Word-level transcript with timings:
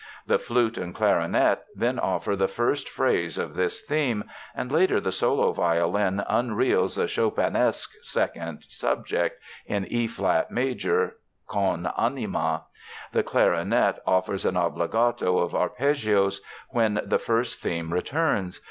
The 0.25 0.39
flute 0.39 0.79
and 0.79 0.95
clarinet 0.95 1.61
then 1.75 1.99
offer 1.99 2.35
the 2.35 2.47
first 2.47 2.89
phrase 2.89 3.37
of 3.37 3.53
this 3.53 3.81
theme, 3.81 4.23
and 4.55 4.71
later 4.71 4.99
the 4.99 5.11
solo 5.11 5.51
violin 5.53 6.23
unreels 6.27 6.97
a 6.97 7.05
Chopinesque 7.05 7.91
second 8.01 8.63
subject, 8.63 9.39
in 9.67 9.85
E 9.85 10.07
flat 10.07 10.49
major, 10.49 11.17
con 11.47 11.85
anima. 11.99 12.63
The 13.11 13.21
clarinet 13.21 13.99
offers 14.07 14.43
an 14.43 14.55
obbligato 14.57 15.37
of 15.37 15.53
arpeggios 15.53 16.41
when 16.71 16.99
the 17.05 17.19
first 17.19 17.59
theme 17.61 17.93
returns. 17.93 18.59